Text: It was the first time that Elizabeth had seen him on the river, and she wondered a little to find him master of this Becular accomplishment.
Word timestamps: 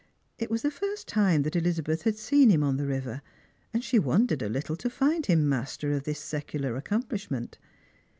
It 0.39 0.49
was 0.49 0.63
the 0.63 0.71
first 0.71 1.07
time 1.07 1.43
that 1.43 1.55
Elizabeth 1.55 2.01
had 2.01 2.17
seen 2.17 2.49
him 2.49 2.63
on 2.63 2.77
the 2.77 2.87
river, 2.87 3.21
and 3.71 3.83
she 3.83 3.99
wondered 3.99 4.41
a 4.41 4.49
little 4.49 4.75
to 4.77 4.89
find 4.89 5.27
him 5.27 5.47
master 5.47 5.91
of 5.91 6.05
this 6.05 6.17
Becular 6.19 6.75
accomplishment. 6.75 7.59